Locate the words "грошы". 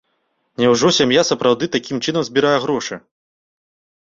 2.65-3.01